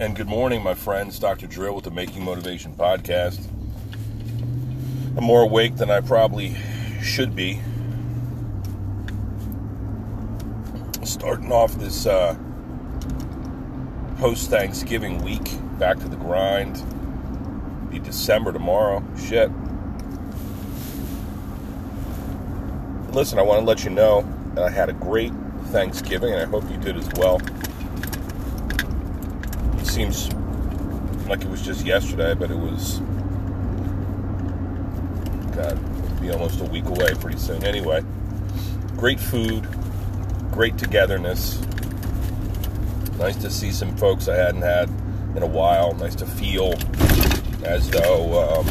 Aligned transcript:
And 0.00 0.14
good 0.14 0.28
morning, 0.28 0.62
my 0.62 0.74
friends. 0.74 1.18
Dr. 1.18 1.48
Drill 1.48 1.74
with 1.74 1.82
the 1.82 1.90
Making 1.90 2.22
Motivation 2.22 2.72
Podcast. 2.72 3.44
I'm 5.16 5.24
more 5.24 5.42
awake 5.42 5.74
than 5.74 5.90
I 5.90 6.00
probably 6.00 6.54
should 7.02 7.34
be. 7.34 7.60
Starting 11.02 11.50
off 11.50 11.74
this 11.74 12.06
uh, 12.06 12.36
post 14.18 14.48
Thanksgiving 14.50 15.20
week, 15.24 15.58
back 15.80 15.98
to 15.98 16.08
the 16.08 16.14
grind. 16.14 16.80
Be 17.90 17.98
December 17.98 18.52
tomorrow. 18.52 19.02
Shit. 19.18 19.50
Listen, 23.10 23.40
I 23.40 23.42
want 23.42 23.58
to 23.58 23.66
let 23.66 23.82
you 23.82 23.90
know 23.90 24.24
that 24.54 24.62
I 24.62 24.70
had 24.70 24.90
a 24.90 24.92
great 24.92 25.32
Thanksgiving, 25.72 26.34
and 26.34 26.40
I 26.40 26.44
hope 26.44 26.70
you 26.70 26.76
did 26.76 26.96
as 26.96 27.08
well 27.16 27.40
seems 29.88 30.32
like 31.28 31.42
it 31.42 31.48
was 31.48 31.62
just 31.62 31.84
yesterday, 31.86 32.34
but 32.34 32.50
it 32.50 32.58
was, 32.58 32.98
God, 35.56 36.20
be 36.20 36.30
almost 36.30 36.60
a 36.60 36.64
week 36.64 36.84
away 36.84 37.14
pretty 37.14 37.38
soon. 37.38 37.64
Anyway, 37.64 38.04
great 38.96 39.18
food, 39.18 39.66
great 40.50 40.76
togetherness. 40.76 41.60
Nice 43.18 43.36
to 43.36 43.50
see 43.50 43.72
some 43.72 43.96
folks 43.96 44.28
I 44.28 44.36
hadn't 44.36 44.62
had 44.62 44.88
in 45.34 45.42
a 45.42 45.46
while. 45.46 45.94
Nice 45.94 46.14
to 46.16 46.26
feel 46.26 46.74
as 47.64 47.88
though, 47.90 48.60
um, 48.60 48.66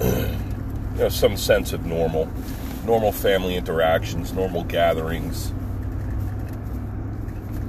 you 0.94 0.98
know, 0.98 1.08
some 1.08 1.36
sense 1.36 1.72
of 1.72 1.84
normal, 1.84 2.28
normal 2.86 3.10
family 3.12 3.56
interactions, 3.56 4.32
normal 4.32 4.64
gatherings 4.64 5.52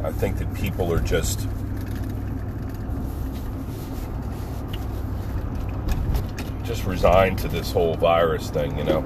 I 0.04 0.12
think 0.12 0.38
that 0.40 0.54
people 0.54 0.92
are 0.92 1.00
just 1.00 1.48
just 6.64 6.86
resigned 6.86 7.38
to 7.40 7.48
this 7.48 7.72
whole 7.72 7.96
virus 7.96 8.50
thing, 8.50 8.78
you 8.78 8.84
know. 8.84 9.00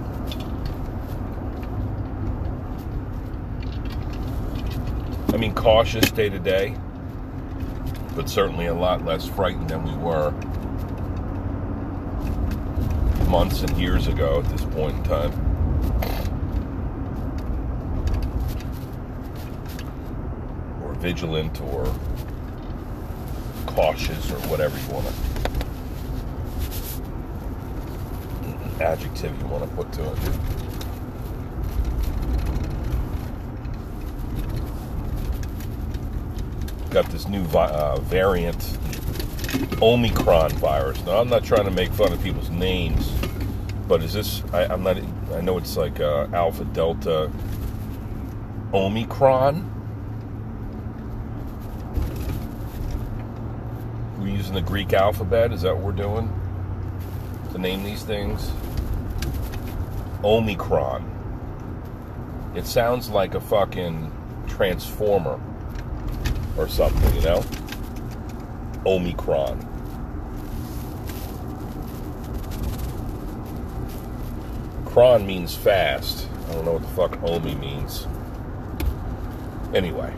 I 5.34 5.38
mean, 5.38 5.54
cautious 5.54 6.10
day 6.12 6.30
to 6.30 6.40
day, 6.40 6.76
but 8.16 8.28
certainly 8.28 8.66
a 8.66 8.74
lot 8.74 9.06
less 9.06 9.28
frightened 9.28 9.70
than 9.70 9.84
we 9.84 9.96
were 9.96 10.32
months 13.28 13.62
and 13.62 13.78
years 13.78 14.08
ago 14.08 14.40
at 14.40 14.50
this 14.50 14.66
point 14.66 14.98
in 14.98 15.04
time. 15.04 15.47
Vigilant 21.00 21.62
or 21.62 21.86
cautious 23.66 24.32
or 24.32 24.40
whatever 24.48 24.78
you 24.78 24.94
want 24.94 25.08
to 25.08 25.14
adjective 28.82 29.38
you 29.40 29.48
want 29.48 29.64
to 29.64 29.76
put 29.76 29.92
to 29.94 30.04
it. 30.04 30.20
Got 36.90 37.10
this 37.12 37.28
new 37.28 37.44
vi- 37.44 37.70
uh, 37.70 38.00
variant, 38.02 38.78
Omicron 39.82 40.52
virus. 40.52 41.04
Now, 41.06 41.18
I'm 41.18 41.30
not 41.30 41.44
trying 41.44 41.66
to 41.66 41.72
make 41.72 41.92
fun 41.92 42.14
of 42.14 42.24
people's 42.24 42.50
names, 42.50 43.12
but 43.88 44.02
is 44.04 44.14
this? 44.14 44.44
I, 44.54 44.74
am 44.74 44.84
not. 44.84 44.98
I 45.34 45.42
know 45.42 45.58
it's 45.58 45.76
like 45.76 46.00
uh, 46.00 46.28
Alpha 46.34 46.66
Delta 46.66 47.32
Omicron 48.74 49.77
using 54.48 54.64
the 54.64 54.70
Greek 54.70 54.94
alphabet? 54.94 55.52
Is 55.52 55.64
that 55.64 55.76
what 55.76 55.84
we're 55.84 55.92
doing? 55.92 56.32
To 57.52 57.58
name 57.58 57.84
these 57.84 58.04
things? 58.04 58.50
Omicron. 60.24 61.04
It 62.56 62.66
sounds 62.66 63.10
like 63.10 63.36
a 63.36 63.42
fucking 63.42 64.10
transformer 64.48 65.38
or 66.58 66.70
something, 66.70 67.14
you 67.16 67.22
know? 67.24 67.44
Omicron. 68.86 69.60
Cron 74.86 75.28
means 75.28 75.54
fast. 75.54 76.30
I 76.48 76.54
don't 76.54 76.64
know 76.64 76.74
what 76.74 76.84
the 76.84 76.88
fuck 76.88 77.22
Omi 77.22 77.56
means. 77.56 78.08
Anyway. 79.74 80.14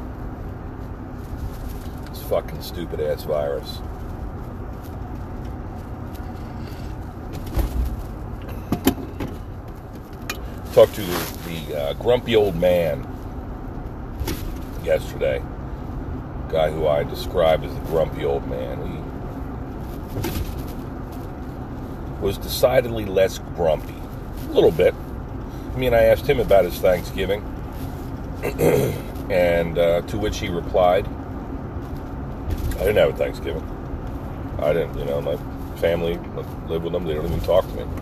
This 2.09 2.21
fucking 2.21 2.61
stupid 2.61 2.99
ass 3.01 3.23
virus. 3.23 3.79
Talked 10.85 10.95
to 10.95 11.01
the, 11.01 11.37
the 11.49 11.77
uh, 11.77 11.93
grumpy 11.95 12.37
old 12.37 12.55
man 12.55 13.05
yesterday. 14.81 15.43
Guy 16.47 16.71
who 16.71 16.87
I 16.87 17.03
describe 17.03 17.65
as 17.65 17.73
the 17.73 17.81
grumpy 17.81 18.23
old 18.23 18.47
man. 18.47 19.03
He 22.15 22.21
was 22.21 22.37
decidedly 22.37 23.03
less 23.03 23.39
grumpy. 23.57 23.93
A 24.47 24.53
little 24.53 24.71
bit. 24.71 24.95
I 25.73 25.77
mean, 25.77 25.93
I 25.93 26.03
asked 26.03 26.25
him 26.25 26.39
about 26.39 26.63
his 26.63 26.79
Thanksgiving, 26.79 27.41
and 29.29 29.77
uh, 29.77 30.03
to 30.03 30.17
which 30.17 30.39
he 30.39 30.47
replied, 30.47 31.05
I 32.77 32.85
didn't 32.85 32.95
have 32.95 33.09
a 33.09 33.17
Thanksgiving. 33.17 33.65
I 34.59 34.71
didn't, 34.71 34.97
you 34.97 35.03
know, 35.03 35.19
my 35.19 35.35
family 35.81 36.17
live 36.69 36.83
with 36.83 36.93
them, 36.93 37.03
they 37.03 37.15
don't 37.15 37.25
even 37.25 37.41
talk 37.41 37.67
to 37.67 37.73
me. 37.73 37.98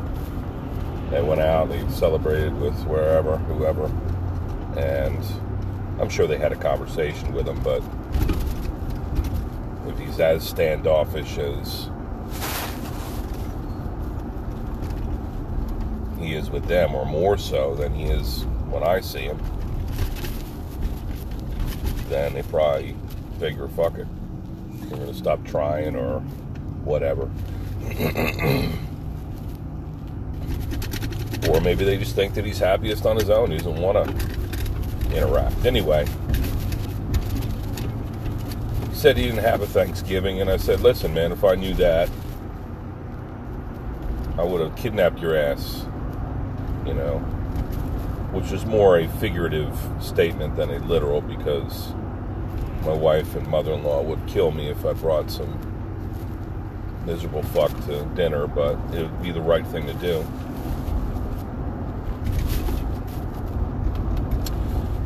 They 1.09 1.21
went 1.21 1.39
out, 1.39 1.69
they 1.69 1.87
celebrated 1.89 2.59
with 2.59 2.75
wherever, 2.83 3.37
whoever, 3.37 3.85
and 4.77 5.23
I'm 6.01 6.09
sure 6.09 6.27
they 6.27 6.37
had 6.37 6.51
a 6.51 6.57
conversation 6.57 7.33
with 7.33 7.47
him, 7.47 7.61
but 7.63 7.81
if 9.87 9.97
he's 9.97 10.19
as 10.19 10.47
standoffish 10.47 11.37
as 11.37 11.89
he 16.19 16.35
is 16.35 16.49
with 16.49 16.65
them, 16.65 16.93
or 16.93 17.05
more 17.05 17.37
so 17.37 17.73
than 17.75 17.93
he 17.93 18.03
is 18.05 18.43
when 18.69 18.83
I 18.83 18.99
see 18.99 19.21
him, 19.21 19.39
then 22.09 22.33
they 22.33 22.43
probably 22.43 22.95
figure, 23.39 23.67
fuck 23.69 23.97
it. 23.97 24.07
Going 24.89 25.07
to 25.07 25.13
stop 25.13 25.43
trying 25.45 25.95
or 25.95 26.19
whatever. 26.83 27.29
Maybe 31.67 31.83
they 31.83 31.97
just 31.97 32.15
think 32.15 32.33
that 32.35 32.45
he's 32.45 32.59
happiest 32.59 33.05
on 33.05 33.17
his 33.17 33.29
own. 33.29 33.51
He 33.51 33.57
doesn't 33.57 33.81
want 33.81 34.07
to 34.07 35.13
interact. 35.13 35.65
Anyway, 35.65 36.05
he 38.89 38.95
said 38.95 39.17
he 39.17 39.23
didn't 39.23 39.43
have 39.43 39.61
a 39.61 39.67
Thanksgiving, 39.67 40.39
and 40.39 40.49
I 40.49 40.55
said, 40.55 40.79
listen, 40.79 41.13
man, 41.13 41.33
if 41.33 41.43
I 41.43 41.55
knew 41.55 41.73
that, 41.73 42.09
I 44.37 44.45
would 44.45 44.61
have 44.61 44.77
kidnapped 44.77 45.19
your 45.19 45.35
ass, 45.35 45.85
you 46.85 46.93
know, 46.93 47.19
which 48.31 48.53
is 48.53 48.65
more 48.65 48.99
a 48.99 49.09
figurative 49.19 49.77
statement 49.99 50.55
than 50.55 50.69
a 50.69 50.79
literal 50.79 51.19
because 51.19 51.89
my 52.83 52.93
wife 52.93 53.35
and 53.35 53.45
mother 53.45 53.73
in 53.73 53.83
law 53.83 54.01
would 54.01 54.25
kill 54.25 54.51
me 54.51 54.69
if 54.69 54.85
I 54.85 54.93
brought 54.93 55.29
some 55.29 55.59
miserable 57.05 57.43
fuck 57.43 57.71
to 57.87 58.05
dinner, 58.15 58.47
but 58.47 58.79
it 58.93 59.01
would 59.01 59.21
be 59.21 59.31
the 59.31 59.41
right 59.41 59.67
thing 59.67 59.85
to 59.85 59.93
do. 59.95 60.25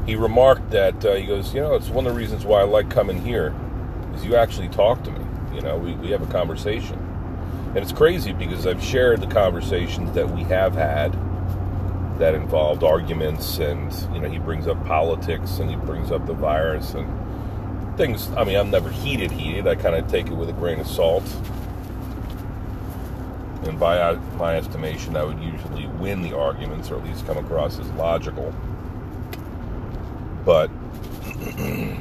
He 0.06 0.16
remarked 0.16 0.72
that 0.72 1.06
uh, 1.06 1.16
he 1.16 1.26
goes, 1.26 1.54
you 1.54 1.62
know, 1.62 1.76
it's 1.76 1.90
one 1.90 2.08
of 2.08 2.14
the 2.14 2.20
reasons 2.20 2.46
why 2.46 2.62
I 2.62 2.64
like 2.64 2.90
coming 2.90 3.24
here 3.24 3.54
is 4.16 4.26
you 4.26 4.36
actually 4.36 4.70
talk 4.70 5.04
to 5.04 5.12
me. 5.12 5.26
You 5.54 5.62
know, 5.62 5.78
we, 5.78 5.94
we 5.94 6.12
have 6.12 6.22
a 6.22 6.32
conversation. 6.32 6.98
And 7.70 7.78
it's 7.78 7.92
crazy 7.92 8.34
because 8.34 8.66
I've 8.66 8.84
shared 8.84 9.22
the 9.22 9.28
conversations 9.28 10.12
that 10.14 10.30
we 10.30 10.44
have 10.44 10.74
had 10.74 11.14
that 12.20 12.36
involved 12.36 12.84
arguments 12.84 13.60
and, 13.60 13.94
you 14.14 14.22
know, 14.22 14.30
he 14.30 14.40
brings 14.40 14.68
up 14.68 14.84
politics 14.86 15.60
and 15.60 15.70
he 15.70 15.76
brings 15.76 16.12
up 16.12 16.26
the 16.26 16.34
virus 16.34 16.94
and 16.94 17.98
things. 17.98 18.30
I 18.32 18.44
mean, 18.44 18.58
I'm 18.58 18.72
never 18.72 18.90
heated, 18.90 19.32
heated. 19.32 19.68
I 19.68 19.76
kind 19.76 19.96
of 19.96 20.10
take 20.10 20.28
it 20.28 20.34
with 20.34 20.50
a 20.50 20.54
grain 20.54 20.80
of 20.80 20.88
salt. 20.88 21.24
And 23.64 23.80
by 23.80 24.16
my 24.38 24.58
estimation, 24.58 25.16
I 25.16 25.24
would 25.24 25.40
usually 25.40 25.88
win 25.88 26.22
the 26.22 26.36
arguments 26.36 26.90
or 26.90 26.98
at 26.98 27.04
least 27.04 27.26
come 27.26 27.38
across 27.38 27.80
as 27.80 27.88
logical. 27.92 28.54
But, 31.62 31.98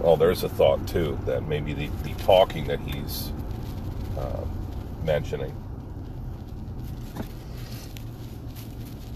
well, 0.00 0.16
there's 0.16 0.42
a 0.44 0.48
thought 0.48 0.86
too 0.88 1.18
that 1.26 1.46
maybe 1.46 1.74
the, 1.74 1.88
the 2.04 2.14
talking 2.22 2.66
that 2.66 2.80
he's 2.80 3.32
uh, 4.18 4.44
mentioning, 5.04 5.54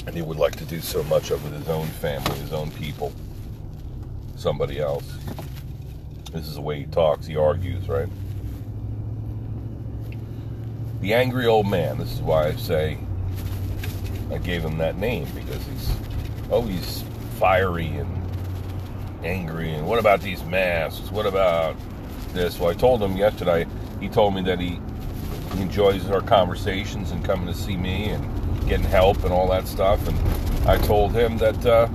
and 0.06 0.14
he 0.14 0.22
would 0.22 0.38
like 0.38 0.56
to 0.56 0.64
do 0.64 0.80
so 0.80 1.02
much 1.04 1.30
of 1.30 1.42
with 1.42 1.54
his 1.54 1.68
own 1.68 1.86
family, 1.86 2.36
his 2.38 2.52
own 2.52 2.70
people, 2.72 3.12
somebody 4.36 4.80
else. 4.80 5.16
This 6.32 6.46
is 6.48 6.56
the 6.56 6.60
way 6.60 6.80
he 6.80 6.84
talks. 6.86 7.26
He 7.26 7.36
argues, 7.36 7.88
right? 7.88 8.08
The 11.00 11.14
angry 11.14 11.46
old 11.46 11.68
man. 11.68 11.98
This 11.98 12.12
is 12.12 12.20
why 12.20 12.48
I 12.48 12.56
say 12.56 12.98
I 14.30 14.38
gave 14.38 14.64
him 14.64 14.78
that 14.78 14.98
name 14.98 15.26
because 15.34 15.64
he's 15.66 15.90
always 16.50 17.04
fiery 17.38 17.88
and 17.88 18.24
angry. 19.24 19.72
And 19.72 19.86
what 19.86 19.98
about 19.98 20.20
these 20.20 20.42
masks? 20.44 21.10
What 21.10 21.26
about 21.26 21.76
this? 22.32 22.58
Well, 22.58 22.70
I 22.70 22.74
told 22.74 23.02
him 23.02 23.16
yesterday. 23.16 23.66
He 24.00 24.08
told 24.08 24.34
me 24.34 24.42
that 24.42 24.60
he, 24.60 24.80
enjoys 25.60 26.04
our 26.10 26.20
conversations 26.20 27.12
and 27.12 27.24
coming 27.24 27.46
to 27.46 27.54
see 27.54 27.76
me 27.76 28.08
and 28.08 28.68
getting 28.68 28.84
help 28.84 29.22
and 29.22 29.32
all 29.32 29.48
that 29.48 29.68
stuff. 29.68 30.06
And 30.08 30.68
I 30.68 30.78
told 30.78 31.12
him 31.12 31.38
that. 31.38 31.64
Uh, 31.64 31.88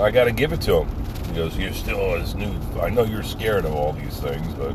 I 0.00 0.10
got 0.10 0.24
to 0.24 0.32
give 0.32 0.52
it 0.52 0.60
to 0.62 0.78
him. 0.80 0.88
He 1.26 1.34
goes, 1.34 1.56
"You're 1.56 1.72
still 1.72 2.16
as 2.16 2.34
new. 2.34 2.52
I 2.80 2.90
know 2.90 3.04
you're 3.04 3.22
scared 3.22 3.64
of 3.64 3.74
all 3.74 3.92
these 3.92 4.18
things, 4.18 4.52
but 4.54 4.74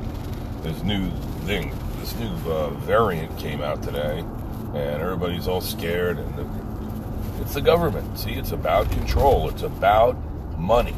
this 0.63 0.81
new 0.83 1.09
thing, 1.45 1.71
this 2.07 2.19
new 2.19 2.51
uh, 2.51 2.69
variant 2.69 3.37
came 3.37 3.61
out 3.61 3.83
today, 3.83 4.19
and 4.19 5.01
everybody's 5.01 5.47
all 5.47 5.61
scared. 5.61 6.17
And 6.17 6.35
the, 6.37 7.41
it's 7.41 7.53
the 7.53 7.61
government. 7.61 8.17
See, 8.17 8.31
it's 8.31 8.51
about 8.51 8.89
control. 8.91 9.49
It's 9.49 9.63
about 9.63 10.15
money. 10.57 10.95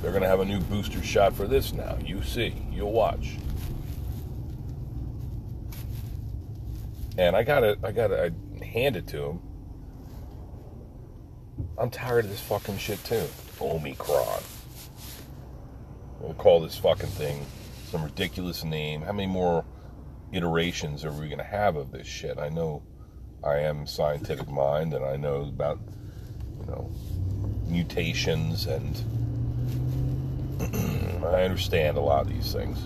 They're 0.00 0.12
going 0.12 0.22
to 0.22 0.28
have 0.28 0.40
a 0.40 0.44
new 0.44 0.60
booster 0.60 1.02
shot 1.02 1.34
for 1.34 1.46
this 1.46 1.72
now. 1.72 1.98
You 2.04 2.22
see, 2.22 2.54
you'll 2.70 2.92
watch." 2.92 3.36
And 7.18 7.36
I 7.36 7.42
got 7.42 7.64
it. 7.64 7.78
I 7.84 7.92
got 7.92 8.08
to 8.08 8.32
I 8.32 8.64
hand 8.64 8.96
it 8.96 9.06
to 9.08 9.24
him 9.24 9.40
I'm 11.78 11.90
tired 11.90 12.24
of 12.24 12.30
this 12.30 12.40
fucking 12.40 12.78
shit 12.78 13.02
too. 13.04 13.26
Omicron. 13.60 14.42
We'll 16.20 16.34
call 16.34 16.60
this 16.60 16.78
fucking 16.78 17.08
thing 17.08 17.44
some 17.90 18.04
ridiculous 18.04 18.62
name. 18.64 19.02
How 19.02 19.12
many 19.12 19.26
more 19.26 19.64
iterations 20.32 21.04
are 21.04 21.12
we 21.12 21.26
going 21.26 21.38
to 21.38 21.44
have 21.44 21.76
of 21.76 21.92
this 21.92 22.06
shit? 22.06 22.38
I 22.38 22.48
know 22.48 22.82
I 23.44 23.58
am 23.60 23.86
scientific 23.86 24.48
mind 24.48 24.94
and 24.94 25.04
I 25.04 25.16
know 25.16 25.42
about, 25.42 25.78
you 26.60 26.66
know, 26.66 26.90
mutations 27.66 28.66
and 28.66 28.96
I 31.24 31.42
understand 31.42 31.96
a 31.96 32.00
lot 32.00 32.22
of 32.22 32.28
these 32.28 32.52
things. 32.52 32.78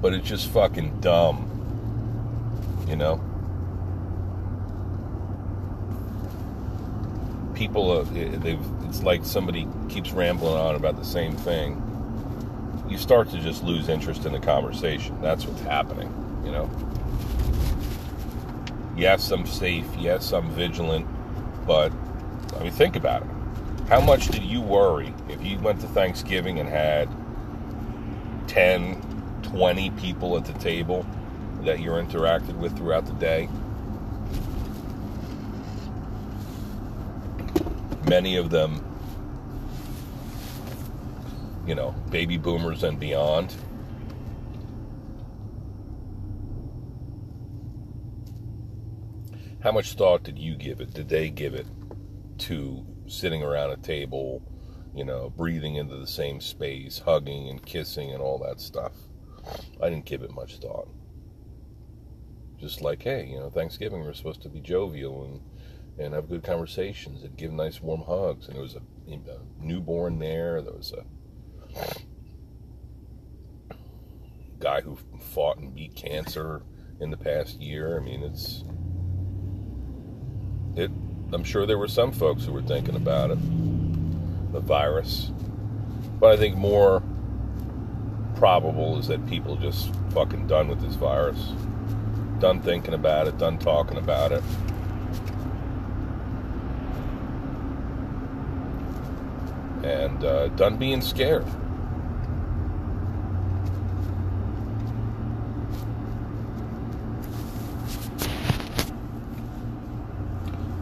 But 0.00 0.12
it's 0.12 0.28
just 0.28 0.48
fucking 0.48 1.00
dumb. 1.00 1.50
You 2.88 2.96
know? 2.96 3.22
people, 7.54 7.92
uh, 7.92 8.04
it's 8.14 9.02
like 9.02 9.24
somebody 9.24 9.66
keeps 9.88 10.12
rambling 10.12 10.54
on 10.54 10.74
about 10.74 10.96
the 10.96 11.04
same 11.04 11.36
thing. 11.36 11.80
You 12.94 13.00
start 13.00 13.28
to 13.30 13.40
just 13.40 13.64
lose 13.64 13.88
interest 13.88 14.24
in 14.24 14.32
the 14.32 14.38
conversation. 14.38 15.20
That's 15.20 15.44
what's 15.46 15.62
happening, 15.62 16.08
you 16.44 16.52
know? 16.52 16.70
Yes, 18.96 19.32
I'm 19.32 19.46
safe. 19.46 19.84
Yes, 19.98 20.30
I'm 20.32 20.48
vigilant. 20.50 21.04
But, 21.66 21.92
I 22.56 22.62
mean, 22.62 22.70
think 22.70 22.94
about 22.94 23.22
it. 23.22 23.28
How 23.88 24.00
much 24.00 24.28
did 24.28 24.44
you 24.44 24.60
worry 24.60 25.12
if 25.28 25.44
you 25.44 25.58
went 25.58 25.80
to 25.80 25.88
Thanksgiving 25.88 26.60
and 26.60 26.68
had 26.68 27.08
10, 28.46 29.02
20 29.42 29.90
people 29.90 30.36
at 30.36 30.44
the 30.44 30.52
table 30.60 31.04
that 31.62 31.80
you're 31.80 32.00
interacted 32.00 32.56
with 32.58 32.76
throughout 32.76 33.06
the 33.06 33.14
day? 33.14 33.48
many 38.06 38.36
of 38.36 38.50
them, 38.50 38.84
you 41.66 41.74
know, 41.74 41.94
baby 42.10 42.36
boomers 42.36 42.82
and 42.82 42.98
beyond. 42.98 43.54
How 49.60 49.72
much 49.72 49.94
thought 49.94 50.24
did 50.24 50.38
you 50.38 50.56
give 50.56 50.80
it? 50.80 50.92
Did 50.92 51.08
they 51.08 51.30
give 51.30 51.54
it 51.54 51.66
to 52.38 52.84
sitting 53.06 53.42
around 53.42 53.70
a 53.70 53.76
table, 53.78 54.42
you 54.94 55.04
know, 55.04 55.30
breathing 55.30 55.76
into 55.76 55.96
the 55.96 56.06
same 56.06 56.40
space, 56.40 56.98
hugging 56.98 57.48
and 57.48 57.64
kissing 57.64 58.12
and 58.12 58.20
all 58.20 58.38
that 58.40 58.60
stuff? 58.60 58.92
I 59.80 59.88
didn't 59.88 60.04
give 60.04 60.22
it 60.22 60.34
much 60.34 60.58
thought. 60.58 60.88
Just 62.58 62.82
like, 62.82 63.02
hey, 63.02 63.26
you 63.26 63.38
know, 63.38 63.50
Thanksgiving 63.50 64.02
we're 64.02 64.12
supposed 64.12 64.42
to 64.42 64.48
be 64.48 64.60
jovial 64.60 65.24
and 65.24 65.40
and 65.98 66.14
have 66.14 66.28
good 66.28 66.42
conversations 66.42 67.22
and 67.22 67.36
give 67.36 67.52
nice 67.52 67.80
warm 67.80 68.02
hugs. 68.02 68.46
And 68.46 68.56
there 68.56 68.62
was 68.62 68.74
a, 68.74 68.82
a 69.08 69.38
newborn 69.60 70.18
there. 70.18 70.60
There 70.60 70.72
was 70.72 70.92
a 70.92 71.04
guy 74.58 74.80
who 74.80 74.96
fought 75.20 75.58
and 75.58 75.74
beat 75.74 75.94
cancer 75.94 76.62
in 77.00 77.10
the 77.10 77.16
past 77.16 77.60
year. 77.60 77.98
I 77.98 78.02
mean, 78.02 78.22
it's 78.22 78.64
it. 80.76 80.90
I'm 81.32 81.44
sure 81.44 81.66
there 81.66 81.78
were 81.78 81.88
some 81.88 82.12
folks 82.12 82.44
who 82.44 82.52
were 82.52 82.62
thinking 82.62 82.96
about 82.96 83.30
it, 83.30 83.38
the 84.52 84.60
virus, 84.60 85.32
but 86.20 86.32
I 86.32 86.36
think 86.36 86.56
more 86.56 87.02
probable 88.36 88.98
is 88.98 89.08
that 89.08 89.26
people 89.26 89.56
just 89.56 89.92
fucking 90.10 90.46
done 90.46 90.68
with 90.68 90.80
this 90.80 90.94
virus, 90.94 91.52
done 92.38 92.60
thinking 92.60 92.94
about 92.94 93.28
it, 93.28 93.38
done 93.38 93.58
talking 93.58 93.98
about 93.98 94.32
it. 94.32 94.42
and 99.84 100.24
uh, 100.24 100.48
done 100.48 100.76
being 100.78 101.02
scared. 101.02 101.44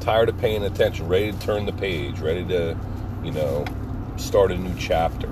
Tired 0.02 0.28
of 0.28 0.36
paying 0.38 0.64
attention, 0.64 1.06
ready 1.06 1.30
to 1.30 1.38
turn 1.38 1.64
the 1.64 1.72
page, 1.72 2.18
ready 2.18 2.44
to, 2.46 2.76
you 3.22 3.30
know, 3.30 3.64
start 4.16 4.50
a 4.50 4.58
new 4.58 4.74
chapter. 4.76 5.28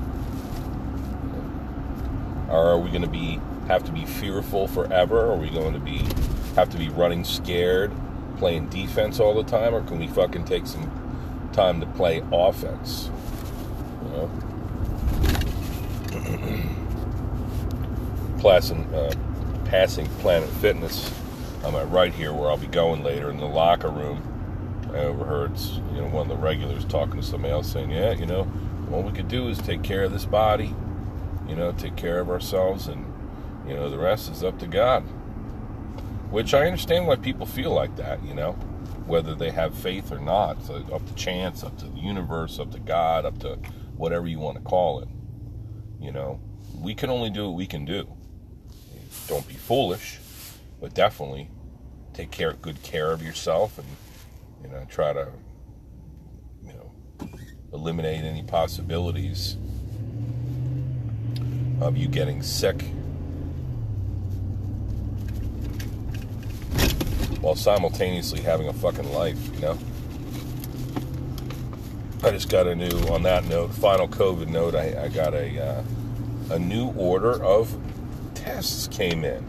Or 2.48 2.68
are 2.68 2.78
we 2.78 2.88
going 2.90 3.02
to 3.02 3.08
be 3.08 3.40
have 3.66 3.82
to 3.86 3.90
be 3.90 4.04
fearful 4.04 4.68
forever? 4.68 5.32
Are 5.32 5.36
we 5.36 5.50
going 5.50 5.72
to 5.72 5.80
be 5.80 6.06
have 6.54 6.70
to 6.70 6.78
be 6.78 6.88
running 6.88 7.24
scared, 7.24 7.90
playing 8.38 8.68
defense 8.68 9.18
all 9.18 9.34
the 9.34 9.42
time, 9.42 9.74
or 9.74 9.82
can 9.82 9.98
we 9.98 10.06
fucking 10.06 10.44
take 10.44 10.68
some 10.68 10.88
time 11.52 11.80
to 11.80 11.86
play 11.86 12.22
offense? 12.32 13.10
You 14.04 14.10
know. 14.10 14.30
Passing, 18.40 18.84
uh, 18.94 19.12
passing 19.64 20.06
Planet 20.20 20.48
Fitness. 20.48 21.12
I'm 21.64 21.74
at 21.74 21.90
right 21.90 22.14
here 22.14 22.32
where 22.32 22.48
I'll 22.48 22.56
be 22.56 22.68
going 22.68 23.02
later 23.02 23.30
in 23.30 23.38
the 23.38 23.46
locker 23.46 23.90
room. 23.90 24.29
I 24.94 25.04
overheard 25.04 25.58
you 25.94 26.00
know 26.00 26.08
one 26.08 26.30
of 26.30 26.36
the 26.36 26.42
regulars 26.42 26.84
talking 26.84 27.20
to 27.20 27.22
somebody 27.22 27.52
else 27.52 27.72
saying, 27.72 27.90
"Yeah, 27.90 28.12
you 28.12 28.26
know, 28.26 28.50
all 28.92 29.02
we 29.02 29.12
could 29.12 29.28
do 29.28 29.48
is 29.48 29.58
take 29.58 29.82
care 29.82 30.04
of 30.04 30.12
this 30.12 30.26
body, 30.26 30.74
you 31.48 31.56
know, 31.56 31.72
take 31.72 31.96
care 31.96 32.20
of 32.20 32.28
ourselves, 32.28 32.88
and 32.88 33.06
you 33.66 33.74
know 33.74 33.90
the 33.90 33.98
rest 33.98 34.30
is 34.30 34.42
up 34.42 34.58
to 34.58 34.66
God." 34.66 35.02
Which 36.30 36.54
I 36.54 36.66
understand 36.66 37.06
why 37.06 37.16
people 37.16 37.46
feel 37.46 37.72
like 37.72 37.96
that, 37.96 38.22
you 38.24 38.34
know, 38.34 38.52
whether 39.06 39.34
they 39.34 39.50
have 39.50 39.74
faith 39.74 40.12
or 40.12 40.20
not. 40.20 40.62
So 40.62 40.76
up 40.92 41.04
to 41.06 41.14
chance, 41.14 41.64
up 41.64 41.76
to 41.78 41.86
the 41.86 41.98
universe, 41.98 42.60
up 42.60 42.70
to 42.72 42.78
God, 42.78 43.24
up 43.26 43.38
to 43.40 43.58
whatever 43.96 44.28
you 44.28 44.38
want 44.38 44.56
to 44.56 44.62
call 44.62 45.00
it. 45.00 45.08
You 46.00 46.12
know, 46.12 46.40
we 46.80 46.94
can 46.94 47.10
only 47.10 47.30
do 47.30 47.48
what 47.48 47.56
we 47.56 47.66
can 47.66 47.84
do. 47.84 48.06
Don't 49.26 49.46
be 49.46 49.54
foolish, 49.54 50.18
but 50.80 50.94
definitely 50.94 51.50
take 52.14 52.30
care, 52.30 52.52
good 52.52 52.82
care 52.82 53.12
of 53.12 53.22
yourself, 53.22 53.78
and 53.78 53.86
you 54.62 54.68
know, 54.68 54.84
try 54.88 55.12
to, 55.12 55.28
you 56.64 56.72
know, 56.72 57.28
eliminate 57.72 58.24
any 58.24 58.42
possibilities 58.42 59.56
of 61.80 61.96
you 61.96 62.08
getting 62.08 62.42
sick 62.42 62.82
while 67.40 67.56
simultaneously 67.56 68.40
having 68.40 68.68
a 68.68 68.72
fucking 68.72 69.10
life, 69.12 69.38
you 69.54 69.60
know? 69.60 69.78
I 72.22 72.30
just 72.32 72.50
got 72.50 72.66
a 72.66 72.74
new, 72.74 72.90
on 73.08 73.22
that 73.22 73.46
note, 73.46 73.72
final 73.72 74.06
COVID 74.06 74.48
note, 74.48 74.74
I, 74.74 75.04
I 75.04 75.08
got 75.08 75.32
a, 75.32 75.58
uh, 75.58 75.82
a 76.50 76.58
new 76.58 76.90
order 76.90 77.42
of 77.42 77.74
tests 78.34 78.88
came 78.88 79.24
in. 79.24 79.42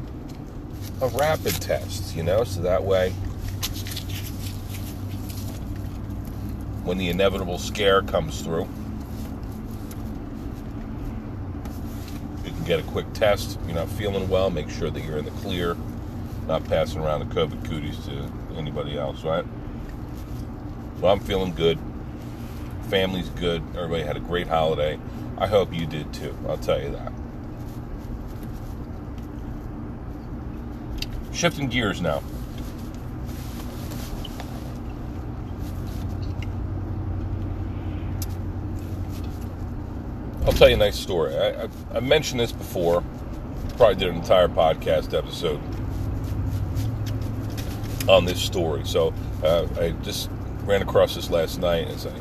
Of 1.01 1.15
rapid 1.15 1.55
tests, 1.55 2.15
you 2.15 2.23
know, 2.23 2.43
so 2.45 2.61
that 2.61 2.83
way 2.83 3.13
when 6.83 6.97
the 6.97 7.09
inevitable 7.09 7.57
scare 7.57 8.01
comes 8.01 8.41
through, 8.41 8.67
you 12.43 12.51
can 12.51 12.63
get 12.63 12.79
a 12.79 12.83
quick 12.83 13.11
test. 13.13 13.59
You're 13.65 13.75
not 13.75 13.89
feeling 13.89 14.27
well, 14.29 14.49
make 14.49 14.69
sure 14.69 14.89
that 14.89 15.03
you're 15.03 15.17
in 15.17 15.25
the 15.25 15.31
clear. 15.31 15.75
not 16.47 16.63
passing 16.65 17.01
around 17.01 17.27
the 17.27 17.35
COVID 17.35 17.63
cooties 17.65 17.97
to 18.05 18.31
anybody 18.57 18.97
else, 18.97 19.23
right? 19.23 19.45
So 20.99 21.07
I'm 21.07 21.19
feeling 21.19 21.53
good. 21.53 21.79
Family's 22.89 23.29
good. 23.29 23.63
Everybody 23.75 24.03
had 24.03 24.17
a 24.17 24.19
great 24.19 24.47
holiday. 24.47 24.99
I 25.37 25.47
hope 25.47 25.73
you 25.73 25.85
did 25.85 26.13
too. 26.13 26.35
I'll 26.47 26.57
tell 26.57 26.81
you 26.81 26.91
that. 26.91 27.13
Shifting 31.31 31.69
gears 31.69 32.01
now. 32.01 32.21
Tell 40.61 40.69
you 40.69 40.75
a 40.75 40.77
nice 40.77 40.99
story. 40.99 41.35
I, 41.35 41.63
I, 41.63 41.69
I 41.95 41.99
mentioned 42.01 42.39
this 42.39 42.51
before. 42.51 43.03
Probably 43.77 43.95
did 43.95 44.09
an 44.09 44.17
entire 44.17 44.47
podcast 44.47 45.17
episode 45.17 45.59
on 48.07 48.25
this 48.25 48.39
story. 48.39 48.85
So 48.85 49.11
uh, 49.43 49.65
I 49.79 49.89
just 50.03 50.29
ran 50.65 50.83
across 50.83 51.15
this 51.15 51.31
last 51.31 51.59
night 51.59 51.87
as 51.87 52.05
I 52.05 52.13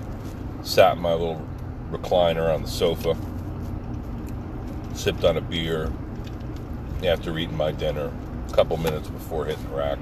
sat 0.63 0.97
in 0.97 1.03
my 1.03 1.13
little 1.13 1.47
recliner 1.91 2.55
on 2.55 2.63
the 2.63 2.69
sofa, 2.69 3.15
sipped 4.95 5.23
on 5.23 5.37
a 5.37 5.43
beer 5.43 5.93
after 7.05 7.37
eating 7.37 7.59
my 7.59 7.73
dinner, 7.73 8.11
a 8.49 8.53
couple 8.55 8.79
minutes 8.79 9.09
before 9.09 9.45
hitting 9.45 9.69
the 9.69 9.77
rack. 9.77 9.99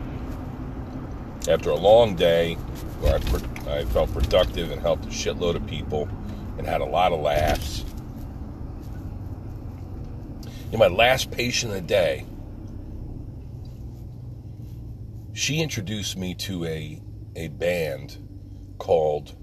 After 1.49 1.71
a 1.71 1.76
long 1.76 2.14
day 2.14 2.54
where 3.00 3.16
I, 3.16 3.78
I 3.80 3.85
felt 3.87 4.12
productive 4.12 4.71
and 4.71 4.80
helped 4.80 5.07
a 5.07 5.09
shitload 5.09 5.57
of 5.57 5.66
people 5.66 6.09
and 6.57 6.68
had 6.68 6.80
a 6.80 6.87
lot 6.87 7.11
of 7.11 7.18
laughs. 7.18 7.85
In 10.71 10.79
my 10.79 10.87
last 10.87 11.31
patient 11.31 11.73
of 11.73 11.81
the 11.81 11.87
day, 11.87 12.27
she 15.33 15.63
introduced 15.63 16.19
me 16.19 16.35
to 16.35 16.67
a 16.67 17.01
a 17.37 17.49
band 17.49 18.19
called 18.79 19.35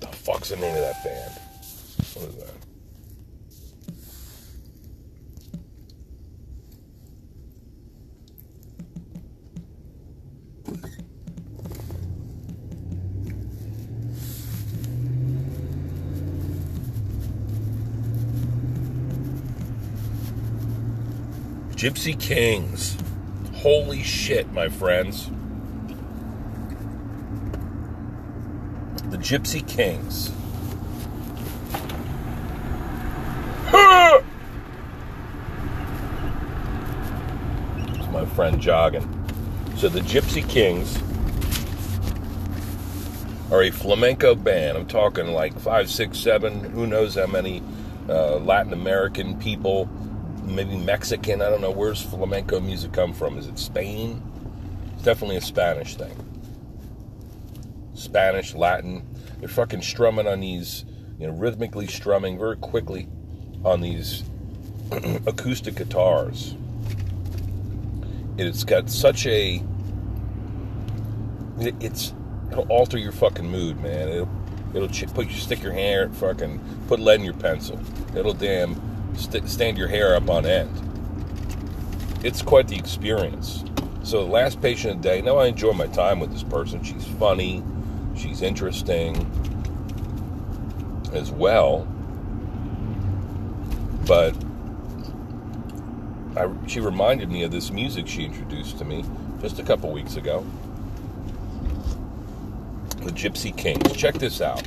the 0.00 0.08
fuck's 0.08 0.50
the 0.50 0.56
name 0.56 0.74
of 0.74 0.80
that 0.82 1.02
band? 1.04 1.40
What 2.14 2.28
is 2.28 2.36
that? 2.36 2.62
Gypsy 21.82 22.16
Kings. 22.16 22.96
Holy 23.54 24.04
shit, 24.04 24.52
my 24.52 24.68
friends. 24.68 25.28
The 29.10 29.16
Gypsy 29.16 29.66
Kings. 29.66 30.30
It's 37.98 38.12
my 38.12 38.26
friend 38.26 38.60
jogging. 38.60 39.02
So 39.76 39.88
the 39.88 40.02
Gypsy 40.02 40.48
Kings 40.48 40.96
are 43.50 43.64
a 43.64 43.72
flamenco 43.72 44.36
band. 44.36 44.78
I'm 44.78 44.86
talking 44.86 45.32
like 45.32 45.58
five, 45.58 45.90
six, 45.90 46.18
seven, 46.18 46.60
who 46.60 46.86
knows 46.86 47.16
how 47.16 47.26
many 47.26 47.60
uh, 48.08 48.36
Latin 48.36 48.72
American 48.72 49.36
people 49.40 49.88
maybe 50.54 50.76
Mexican. 50.76 51.42
I 51.42 51.50
don't 51.50 51.60
know 51.60 51.70
where's 51.70 52.00
flamenco 52.00 52.60
music 52.60 52.92
come 52.92 53.12
from. 53.12 53.38
Is 53.38 53.46
it 53.46 53.58
Spain? 53.58 54.22
It's 54.94 55.02
definitely 55.02 55.36
a 55.36 55.40
Spanish 55.40 55.96
thing. 55.96 56.14
Spanish, 57.94 58.54
Latin. 58.54 59.06
They're 59.40 59.48
fucking 59.48 59.82
strumming 59.82 60.26
on 60.26 60.40
these, 60.40 60.84
you 61.18 61.26
know, 61.26 61.32
rhythmically 61.32 61.86
strumming 61.86 62.38
very 62.38 62.56
quickly 62.56 63.08
on 63.64 63.80
these 63.80 64.24
acoustic 65.26 65.76
guitars. 65.76 66.54
It's 68.38 68.64
got 68.64 68.90
such 68.90 69.26
a. 69.26 69.62
It's 71.58 72.14
it'll 72.50 72.66
alter 72.68 72.98
your 72.98 73.12
fucking 73.12 73.48
mood, 73.48 73.80
man. 73.80 74.08
It'll 74.08 74.28
it'll 74.74 75.08
put 75.14 75.26
you 75.26 75.34
stick 75.34 75.62
your 75.62 75.72
hair, 75.72 76.08
fucking 76.10 76.60
put 76.88 76.98
lead 76.98 77.20
in 77.20 77.24
your 77.24 77.34
pencil. 77.34 77.78
It'll 78.16 78.34
damn 78.34 78.91
st- 79.16 79.48
stand 79.48 79.78
your 79.78 79.88
hair 79.88 80.14
up 80.14 80.28
on 80.28 80.46
end. 80.46 80.70
It's 82.24 82.42
quite 82.42 82.68
the 82.68 82.76
experience. 82.76 83.64
So, 84.04 84.24
the 84.24 84.30
last 84.30 84.60
patient 84.60 84.96
of 84.96 85.02
the 85.02 85.08
day, 85.08 85.20
now 85.22 85.36
I 85.36 85.46
enjoy 85.46 85.72
my 85.72 85.86
time 85.88 86.20
with 86.20 86.32
this 86.32 86.42
person. 86.42 86.82
She's 86.82 87.04
funny, 87.04 87.62
she's 88.16 88.42
interesting 88.42 89.16
as 91.12 91.30
well. 91.30 91.86
But 94.06 94.34
I, 96.36 96.48
she 96.66 96.80
reminded 96.80 97.30
me 97.30 97.42
of 97.42 97.50
this 97.50 97.70
music 97.70 98.08
she 98.08 98.24
introduced 98.24 98.78
to 98.78 98.84
me 98.84 99.04
just 99.40 99.58
a 99.58 99.62
couple 99.62 99.92
weeks 99.92 100.16
ago. 100.16 100.44
The 102.96 103.10
Gypsy 103.10 103.56
Kings. 103.56 103.92
Check 103.92 104.14
this 104.14 104.40
out. 104.40 104.66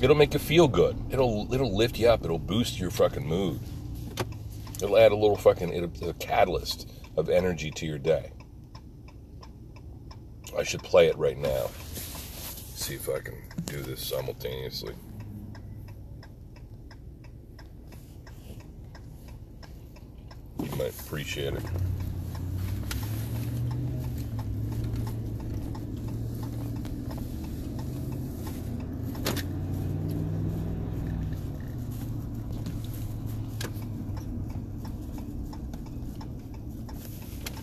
It'll 0.00 0.16
make 0.16 0.32
you 0.32 0.40
feel 0.40 0.66
good. 0.66 0.96
It'll 1.10 1.52
it'll 1.52 1.76
lift 1.76 1.98
you 1.98 2.08
up. 2.08 2.24
It'll 2.24 2.38
boost 2.38 2.78
your 2.78 2.90
fucking 2.90 3.26
mood. 3.26 3.60
It'll 4.82 4.96
add 4.96 5.12
a 5.12 5.16
little 5.16 5.36
fucking 5.36 5.72
it'll, 5.72 6.08
a 6.08 6.14
catalyst 6.14 6.90
of 7.16 7.28
energy 7.28 7.70
to 7.72 7.86
your 7.86 7.98
day. 7.98 8.32
I 10.58 10.62
should 10.62 10.82
play 10.82 11.08
it 11.08 11.18
right 11.18 11.36
now. 11.36 11.66
See 12.74 12.94
if 12.94 13.08
I 13.10 13.20
can 13.20 13.34
do 13.66 13.82
this 13.82 14.00
simultaneously. 14.02 14.94
You 20.58 20.76
might 20.76 20.98
appreciate 20.98 21.54
it. 21.54 21.62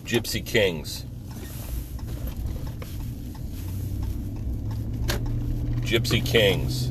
Gypsy 0.08 0.42
Kings. 0.42 1.04
Gypsy 5.82 6.24
Kings. 6.24 6.90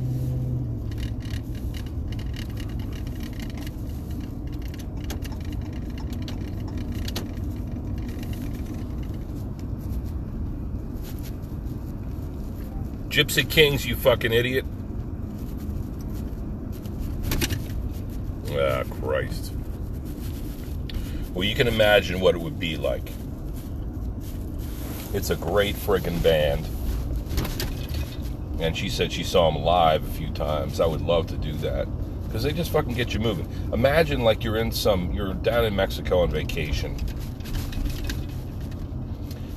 Gypsy 13.10 13.50
Kings, 13.50 13.88
you 13.88 13.96
fucking 13.96 14.32
idiot. 14.32 14.64
Well, 21.38 21.46
you 21.46 21.54
can 21.54 21.68
imagine 21.68 22.20
what 22.20 22.34
it 22.34 22.40
would 22.40 22.58
be 22.58 22.78
like. 22.78 23.12
It's 25.14 25.30
a 25.30 25.36
great 25.36 25.76
friggin' 25.76 26.24
band. 26.24 26.68
And 28.60 28.76
she 28.76 28.90
said 28.90 29.12
she 29.12 29.24
saw 29.24 29.52
them 29.52 29.62
live 29.62 30.04
a 30.04 30.12
few 30.14 30.32
times. 30.32 30.80
I 30.80 30.88
would 30.88 31.02
love 31.02 31.28
to 31.28 31.38
do 31.38 31.54
that. 31.58 31.88
Because 32.26 32.42
they 32.42 32.54
just 32.54 32.72
fucking 32.72 32.96
get 32.96 33.14
you 33.14 33.20
moving. 33.20 33.48
Imagine 33.72 34.22
like 34.22 34.44
you're 34.44 34.58
in 34.58 34.72
some, 34.72 35.12
you're 35.12 35.36
down 35.36 35.64
in 35.66 35.76
Mexico 35.76 36.22
on 36.22 36.32
vacation. 36.32 36.98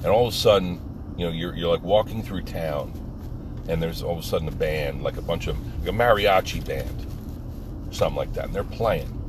And 0.03 0.09
all 0.09 0.29
of 0.29 0.35
a 0.35 0.37
sudden, 0.37 0.83
you 1.17 1.25
know, 1.25 1.33
you're, 1.33 1.57
you're 1.57 1.71
like 1.71 1.83
walking 1.83 2.23
through 2.23 2.43
town. 2.43 2.93
And 3.71 3.83
there's 3.83 4.03
all 4.03 4.19
of 4.19 4.19
a 4.19 4.23
sudden 4.23 4.49
a 4.49 4.53
band, 4.53 5.03
like 5.03 5.17
a 5.17 5.23
bunch 5.23 5.47
of, 5.47 5.57
like 5.79 5.89
a 5.89 5.97
mariachi 5.97 6.63
band. 6.63 7.07
Something 7.91 8.17
like 8.17 8.35
that. 8.35 8.45
And 8.45 8.55
they're 8.55 8.65
playing 8.65 9.20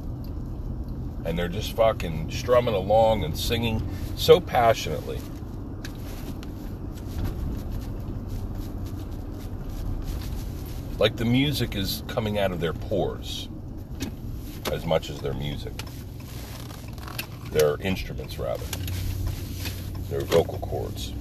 and 1.25 1.37
they're 1.37 1.47
just 1.47 1.73
fucking 1.73 2.31
strumming 2.31 2.73
along 2.73 3.23
and 3.23 3.37
singing 3.37 3.87
so 4.15 4.39
passionately. 4.39 5.19
Like 10.97 11.15
the 11.17 11.25
music 11.25 11.75
is 11.75 12.03
coming 12.07 12.37
out 12.37 12.51
of 12.51 12.59
their 12.59 12.73
pores 12.73 13.49
as 14.71 14.85
much 14.85 15.09
as 15.09 15.19
their 15.19 15.33
music. 15.33 15.73
Their 17.51 17.77
instruments, 17.81 18.39
rather. 18.39 18.63
Their 20.09 20.21
vocal 20.21 20.59
cords. 20.59 21.13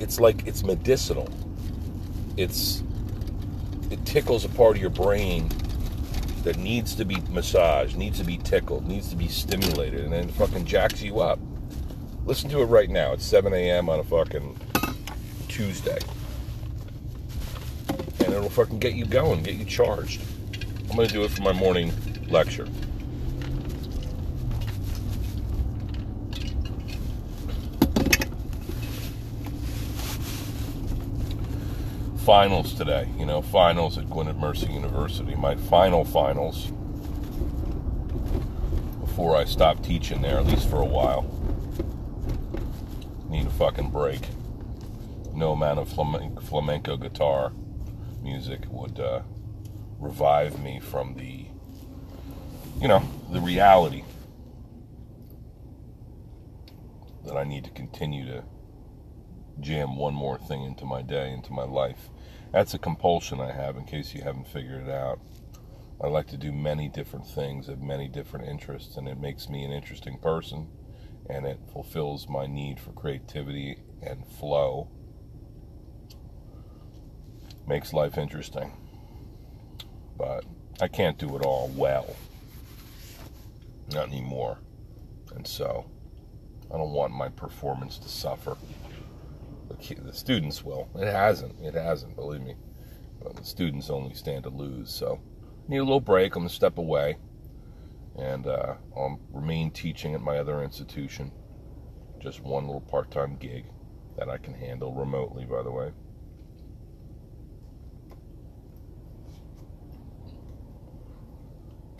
It's 0.00 0.20
like 0.20 0.46
it's 0.46 0.62
medicinal. 0.62 1.28
it's 2.36 2.82
it 3.90 4.04
tickles 4.04 4.44
a 4.44 4.48
part 4.48 4.76
of 4.76 4.80
your 4.80 4.90
brain 4.90 5.50
that 6.48 6.56
needs 6.56 6.94
to 6.94 7.04
be 7.04 7.20
massaged, 7.28 7.98
needs 7.98 8.18
to 8.18 8.24
be 8.24 8.38
tickled, 8.38 8.88
needs 8.88 9.10
to 9.10 9.16
be 9.16 9.28
stimulated, 9.28 10.00
and 10.00 10.10
then 10.10 10.28
fucking 10.28 10.64
jacks 10.64 11.02
you 11.02 11.20
up. 11.20 11.38
Listen 12.24 12.48
to 12.48 12.62
it 12.62 12.64
right 12.64 12.88
now. 12.88 13.12
It's 13.12 13.26
7 13.26 13.52
a.m. 13.52 13.90
on 13.90 14.00
a 14.00 14.02
fucking 14.02 14.58
Tuesday. 15.46 15.98
And 18.20 18.32
it'll 18.32 18.48
fucking 18.48 18.78
get 18.78 18.94
you 18.94 19.04
going, 19.04 19.42
get 19.42 19.56
you 19.56 19.66
charged. 19.66 20.22
I'm 20.88 20.96
going 20.96 21.06
to 21.06 21.12
do 21.12 21.22
it 21.22 21.32
for 21.32 21.42
my 21.42 21.52
morning 21.52 21.92
lecture. 22.30 22.66
Finals 32.28 32.74
today. 32.74 33.08
You 33.18 33.24
know, 33.24 33.40
finals 33.40 33.96
at 33.96 34.04
Gwynedd 34.10 34.36
Mercy 34.36 34.70
University. 34.70 35.34
My 35.34 35.54
final 35.54 36.04
finals 36.04 36.70
before 39.00 39.34
I 39.34 39.46
stop 39.46 39.82
teaching 39.82 40.20
there, 40.20 40.36
at 40.36 40.44
least 40.44 40.68
for 40.68 40.82
a 40.82 40.84
while. 40.84 41.22
Need 43.30 43.46
a 43.46 43.50
fucking 43.52 43.92
break. 43.92 44.20
No 45.32 45.52
amount 45.52 45.78
of 45.78 45.88
flamenco 45.88 46.98
guitar 46.98 47.54
music 48.22 48.60
would 48.68 49.00
uh, 49.00 49.22
revive 49.98 50.62
me 50.62 50.80
from 50.80 51.14
the, 51.14 51.46
you 52.78 52.88
know, 52.88 53.02
the 53.32 53.40
reality 53.40 54.04
that 57.24 57.38
I 57.38 57.44
need 57.44 57.64
to 57.64 57.70
continue 57.70 58.26
to 58.26 58.44
jam 59.60 59.96
one 59.96 60.14
more 60.14 60.38
thing 60.38 60.62
into 60.64 60.84
my 60.84 61.02
day, 61.02 61.32
into 61.32 61.52
my 61.52 61.64
life. 61.64 62.08
That's 62.52 62.74
a 62.74 62.78
compulsion 62.78 63.40
I 63.40 63.52
have, 63.52 63.76
in 63.76 63.84
case 63.84 64.14
you 64.14 64.22
haven't 64.22 64.48
figured 64.48 64.86
it 64.86 64.90
out. 64.90 65.20
I 66.00 66.06
like 66.06 66.28
to 66.28 66.36
do 66.36 66.52
many 66.52 66.88
different 66.88 67.26
things, 67.26 67.66
have 67.66 67.82
many 67.82 68.08
different 68.08 68.48
interests, 68.48 68.96
and 68.96 69.08
it 69.08 69.18
makes 69.18 69.48
me 69.48 69.64
an 69.64 69.72
interesting 69.72 70.18
person, 70.18 70.68
and 71.28 71.44
it 71.44 71.58
fulfills 71.72 72.28
my 72.28 72.46
need 72.46 72.78
for 72.78 72.92
creativity 72.92 73.78
and 74.02 74.24
flow. 74.26 74.88
Makes 77.66 77.92
life 77.92 78.16
interesting. 78.16 78.72
But 80.16 80.44
I 80.80 80.88
can't 80.88 81.18
do 81.18 81.36
it 81.36 81.44
all 81.44 81.68
well. 81.74 82.16
Not 83.92 84.08
anymore. 84.08 84.58
And 85.34 85.46
so, 85.46 85.90
I 86.72 86.76
don't 86.76 86.92
want 86.92 87.12
my 87.12 87.28
performance 87.28 87.98
to 87.98 88.08
suffer 88.08 88.56
the, 89.78 90.12
students 90.12 90.64
will. 90.64 90.88
It 90.94 91.06
hasn't. 91.06 91.60
It 91.60 91.74
hasn't. 91.74 92.16
Believe 92.16 92.42
me. 92.42 92.56
But 93.22 93.36
the 93.36 93.44
students 93.44 93.90
only 93.90 94.14
stand 94.14 94.44
to 94.44 94.50
lose. 94.50 94.92
So 94.92 95.20
need 95.66 95.78
a 95.78 95.84
little 95.84 96.00
break. 96.00 96.34
I'm 96.34 96.42
gonna 96.42 96.50
step 96.50 96.78
away, 96.78 97.16
and 98.16 98.46
uh, 98.46 98.74
I'll 98.96 99.20
remain 99.32 99.70
teaching 99.70 100.14
at 100.14 100.20
my 100.20 100.38
other 100.38 100.62
institution. 100.62 101.32
Just 102.20 102.40
one 102.40 102.66
little 102.66 102.80
part-time 102.80 103.36
gig 103.36 103.66
that 104.16 104.28
I 104.28 104.38
can 104.38 104.54
handle 104.54 104.94
remotely. 104.94 105.44
By 105.44 105.62
the 105.62 105.70
way. 105.70 105.92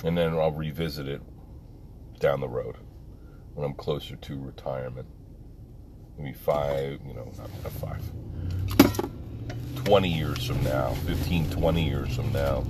And 0.04 0.16
then 0.16 0.34
I'll 0.34 0.52
revisit 0.52 1.08
it 1.08 1.20
down 2.20 2.40
the 2.40 2.48
road 2.48 2.76
when 3.54 3.66
I'm 3.66 3.74
closer 3.74 4.14
to 4.14 4.40
retirement 4.40 5.08
maybe 6.18 6.32
five, 6.32 7.00
you 7.06 7.14
know, 7.14 7.30
not, 7.38 7.50
five, 7.72 8.02
20 9.84 10.08
years 10.08 10.44
from 10.44 10.62
now, 10.64 10.92
15, 11.06 11.50
20 11.50 11.84
years 11.84 12.14
from 12.14 12.32
now, 12.32 12.64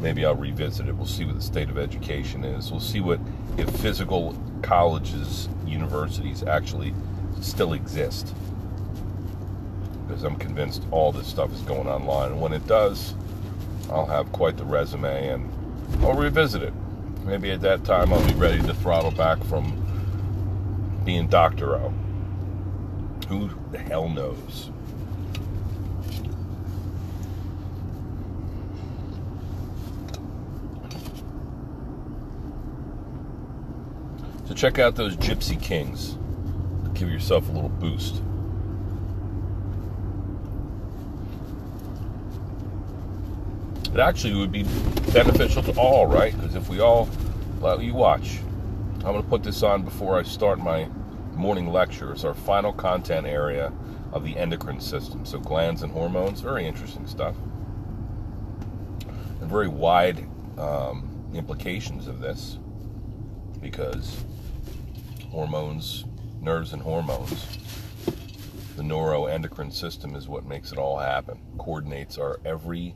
maybe 0.00 0.24
I'll 0.24 0.34
revisit 0.34 0.88
it. 0.88 0.94
We'll 0.94 1.06
see 1.06 1.24
what 1.24 1.36
the 1.36 1.42
state 1.42 1.68
of 1.68 1.78
education 1.78 2.44
is. 2.44 2.70
We'll 2.70 2.80
see 2.80 3.00
what, 3.00 3.18
if 3.56 3.68
physical 3.80 4.36
colleges, 4.62 5.48
universities 5.66 6.42
actually 6.42 6.94
still 7.40 7.72
exist. 7.72 8.34
Because 10.06 10.22
I'm 10.22 10.36
convinced 10.36 10.84
all 10.90 11.10
this 11.10 11.26
stuff 11.26 11.52
is 11.52 11.62
going 11.62 11.88
online. 11.88 12.32
And 12.32 12.40
when 12.40 12.52
it 12.52 12.66
does, 12.66 13.14
I'll 13.90 14.06
have 14.06 14.30
quite 14.32 14.56
the 14.56 14.64
resume 14.64 15.28
and 15.28 15.50
I'll 16.04 16.14
revisit 16.14 16.62
it. 16.62 16.72
Maybe 17.24 17.50
at 17.50 17.60
that 17.62 17.84
time 17.84 18.12
I'll 18.12 18.24
be 18.26 18.34
ready 18.34 18.60
to 18.62 18.74
throttle 18.74 19.10
back 19.10 19.42
from 19.44 19.82
being 21.04 21.26
Dr. 21.26 21.76
Who 23.28 23.50
the 23.72 23.78
hell 23.78 24.08
knows? 24.08 24.70
So 34.46 34.54
check 34.54 34.78
out 34.78 34.94
those 34.94 35.16
Gypsy 35.16 35.60
Kings. 35.60 36.16
Give 36.94 37.10
yourself 37.10 37.48
a 37.48 37.52
little 37.52 37.68
boost. 37.68 38.22
It 43.92 43.98
actually 43.98 44.34
would 44.34 44.52
be 44.52 44.62
beneficial 45.12 45.62
to 45.64 45.72
all, 45.72 46.06
right? 46.06 46.32
Because 46.36 46.54
if 46.54 46.68
we 46.68 46.80
all, 46.80 47.08
well, 47.60 47.82
you 47.82 47.94
watch. 47.94 48.38
I'm 48.96 49.12
going 49.12 49.22
to 49.22 49.28
put 49.28 49.42
this 49.42 49.62
on 49.62 49.82
before 49.82 50.18
I 50.18 50.22
start 50.22 50.58
my 50.58 50.88
morning 51.36 51.72
lectures, 51.72 52.24
our 52.24 52.34
final 52.34 52.72
content 52.72 53.26
area 53.26 53.72
of 54.12 54.24
the 54.24 54.36
endocrine 54.36 54.80
system. 54.80 55.24
So, 55.24 55.38
glands 55.38 55.82
and 55.82 55.92
hormones, 55.92 56.40
very 56.40 56.66
interesting 56.66 57.06
stuff. 57.06 57.36
And 59.40 59.50
very 59.50 59.68
wide 59.68 60.26
um, 60.58 61.30
implications 61.34 62.06
of 62.06 62.20
this 62.20 62.58
because 63.60 64.24
hormones, 65.30 66.04
nerves, 66.40 66.72
and 66.72 66.82
hormones, 66.82 67.58
the 68.76 68.82
neuroendocrine 68.82 69.72
system 69.72 70.14
is 70.14 70.28
what 70.28 70.44
makes 70.44 70.72
it 70.72 70.78
all 70.78 70.98
happen, 70.98 71.40
coordinates 71.58 72.18
our 72.18 72.40
every 72.44 72.94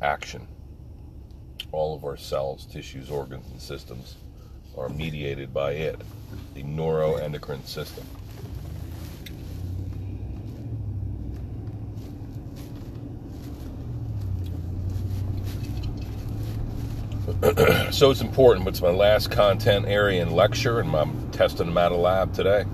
action. 0.00 0.46
All 1.72 1.94
of 1.94 2.04
our 2.04 2.16
cells, 2.16 2.66
tissues, 2.66 3.10
organs, 3.10 3.50
and 3.50 3.60
systems 3.60 4.16
are 4.76 4.88
mediated 4.88 5.52
by 5.52 5.72
it, 5.72 6.00
the 6.54 6.62
neuroendocrine 6.62 7.64
system. 7.66 8.04
so 17.90 18.10
it's 18.10 18.20
important, 18.20 18.64
but 18.64 18.74
it's 18.74 18.82
my 18.82 18.90
last 18.90 19.30
content 19.30 19.86
area 19.86 20.22
and 20.22 20.32
lecture, 20.32 20.80
and 20.80 20.94
I'm 20.94 21.30
testing 21.30 21.66
them 21.66 21.78
out 21.78 21.92
of 21.92 21.98
lab 21.98 22.32
today. 22.32 22.64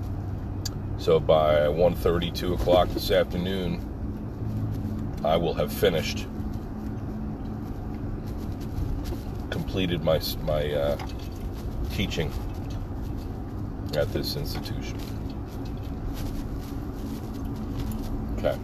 So 0.97 1.19
by 1.19 1.55
1.30, 1.61 2.33
2 2.33 2.53
o'clock 2.53 2.89
this 2.89 3.11
afternoon, 3.11 3.87
I 5.23 5.35
will 5.37 5.53
have 5.53 5.71
finished, 5.71 6.27
completed 9.49 10.03
my 10.03 10.19
my 10.43 10.71
uh, 10.71 10.97
teaching 12.01 12.31
at 13.95 14.11
this 14.11 14.35
institution. 14.35 14.97
Okay. 18.39 18.57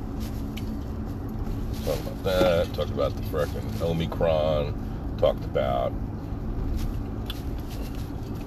Talked 1.86 2.02
about 2.02 2.24
that. 2.24 2.74
Talked 2.74 2.90
about 2.90 3.16
the 3.16 3.22
frickin' 3.24 3.82
Omicron. 3.84 4.74
Talked 5.20 5.46
about 5.46 5.94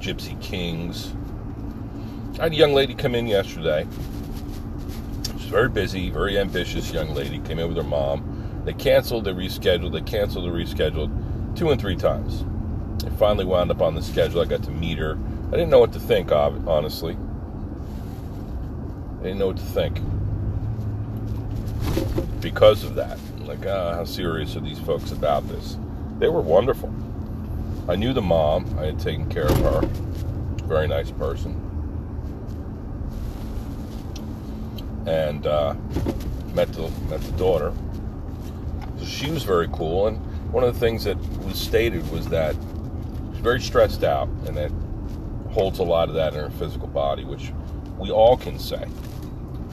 Gypsy 0.01 0.41
Kings. 0.43 1.13
I 2.41 2.45
had 2.45 2.53
a 2.53 2.57
young 2.57 2.73
lady 2.73 2.95
come 2.97 3.15
in 3.15 3.29
yesterday. 3.29 3.87
She's 5.39 5.51
very 5.51 5.69
busy, 5.69 6.11
very 6.11 6.37
ambitious 6.37 6.93
young 6.93 7.15
lady. 7.15 7.39
Came 7.41 7.61
in 7.61 7.69
with 7.69 7.77
her 7.77 7.85
mom. 7.85 8.63
They 8.65 8.73
canceled, 8.73 9.27
they 9.27 9.33
rescheduled, 9.33 9.93
they 9.93 10.01
canceled, 10.01 10.47
they 10.47 10.65
rescheduled 10.65 11.57
two 11.57 11.71
and 11.71 11.81
three 11.81 11.97
times. 11.97 12.45
I 13.05 13.11
finally 13.11 13.45
wound 13.45 13.71
up 13.71 13.81
on 13.81 13.95
the 13.95 14.03
schedule. 14.03 14.41
I 14.41 14.45
got 14.45 14.63
to 14.65 14.71
meet 14.71 14.99
her. 14.99 15.19
I 15.49 15.51
didn't 15.53 15.71
know 15.71 15.81
what 15.81 15.93
to 15.95 16.01
think 16.01 16.33
honestly. 16.33 17.17
I 19.21 19.23
didn't 19.23 19.39
know 19.39 19.49
what 19.49 19.57
to 19.59 19.63
think 19.63 20.01
because 22.41 22.85
of 22.85 22.95
that. 22.95 23.19
Like, 23.41 23.67
uh, 23.67 23.95
how 23.95 24.05
serious 24.05 24.57
are 24.57 24.61
these 24.61 24.79
folks 24.79 25.13
about 25.13 25.47
this? 25.49 25.77
They 26.19 26.29
were 26.29 26.41
wonderful. 26.41 26.95
I 27.89 27.97
knew 27.97 28.13
the 28.13 28.23
mom. 28.23 28.79
I 28.79 28.87
had 28.87 29.01
taken 29.01 29.29
care 29.29 29.47
of 29.47 29.59
her. 29.59 29.81
Very 30.67 30.87
nice 30.87 31.11
person. 31.11 31.57
And 35.07 35.47
uh, 35.47 35.75
met 36.55 36.73
the 36.73 36.91
met 37.09 37.21
the 37.21 37.33
daughter. 37.33 37.73
So 38.99 39.05
she 39.05 39.31
was 39.31 39.43
very 39.43 39.69
cool. 39.73 40.07
And 40.07 40.19
one 40.53 40.63
of 40.63 40.73
the 40.73 40.79
things 40.79 41.05
that 41.05 41.19
was 41.45 41.59
stated 41.59 42.09
was 42.11 42.29
that 42.29 42.55
very 43.41 43.61
stressed 43.61 44.05
out, 44.05 44.29
and 44.47 44.57
that 44.57 44.71
holds 45.53 45.79
a 45.79 45.83
lot 45.83 46.09
of 46.09 46.15
that 46.15 46.35
in 46.35 46.41
her 46.41 46.51
physical 46.51 46.89
body, 46.89 47.25
which 47.25 47.53
we 47.99 48.11
all 48.11 48.37
can 48.37 48.59
say. 48.59 48.87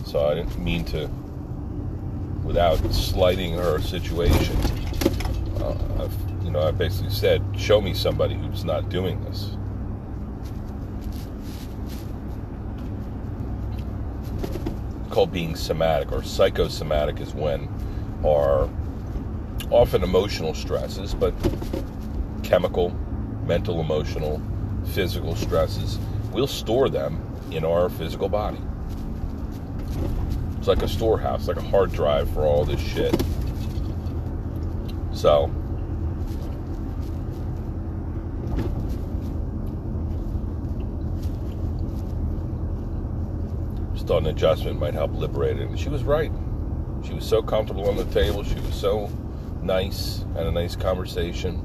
So 0.05 0.27
I 0.27 0.35
didn't 0.35 0.57
mean 0.57 0.85
to 0.85 1.07
without 2.43 2.77
slighting 2.93 3.53
her 3.53 3.79
situation. 3.81 4.55
Uh, 5.61 5.77
I've, 5.99 6.45
you 6.45 6.51
know, 6.51 6.61
I 6.61 6.71
basically 6.71 7.11
said, 7.11 7.43
show 7.57 7.81
me 7.81 7.93
somebody 7.93 8.35
who's 8.35 8.63
not 8.63 8.89
doing 8.89 9.21
this. 9.25 9.51
Called 15.09 15.31
being 15.31 15.55
somatic 15.55 16.11
or 16.11 16.23
psychosomatic 16.23 17.19
is 17.19 17.33
when 17.33 17.67
our 18.25 18.69
often 19.69 20.03
emotional 20.03 20.53
stresses, 20.53 21.13
but 21.13 21.33
chemical, 22.43 22.95
mental, 23.47 23.79
emotional, 23.79 24.41
physical 24.93 25.35
stresses, 25.35 25.97
we'll 26.31 26.47
store 26.47 26.89
them 26.89 27.23
in 27.51 27.63
our 27.63 27.89
physical 27.89 28.29
body. 28.29 28.59
It's 30.57 30.67
like 30.67 30.81
a 30.81 30.87
storehouse, 30.87 31.47
like 31.47 31.57
a 31.57 31.61
hard 31.61 31.93
drive 31.93 32.29
for 32.31 32.45
all 32.45 32.65
this 32.65 32.81
shit. 32.81 33.15
So, 35.13 35.49
just 43.93 44.07
thought 44.07 44.23
an 44.23 44.27
adjustment 44.27 44.79
might 44.79 44.93
help 44.93 45.13
liberate 45.13 45.57
it. 45.57 45.69
And 45.69 45.79
she 45.79 45.89
was 45.89 46.03
right. 46.03 46.31
She 47.03 47.13
was 47.13 47.25
so 47.25 47.41
comfortable 47.41 47.87
on 47.89 47.95
the 47.95 48.05
table. 48.05 48.43
She 48.43 48.59
was 48.59 48.75
so 48.75 49.09
nice, 49.63 50.25
had 50.35 50.47
a 50.47 50.51
nice 50.51 50.75
conversation. 50.75 51.63